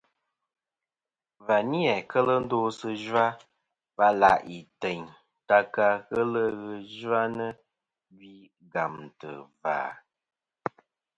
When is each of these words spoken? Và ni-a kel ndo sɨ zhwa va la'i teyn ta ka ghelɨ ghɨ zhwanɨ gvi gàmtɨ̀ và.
Và 1.45 1.57
ni-a 1.69 1.97
kel 2.11 2.27
ndo 2.43 2.59
sɨ 2.79 2.89
zhwa 3.03 3.25
va 3.97 4.07
la'i 4.21 4.57
teyn 4.81 5.03
ta 5.47 5.57
ka 5.73 5.87
ghelɨ 6.09 6.43
ghɨ 6.59 6.71
zhwanɨ 6.97 7.47
gvi 8.15 8.31
gàmtɨ̀ 8.71 9.35
và. 9.61 9.75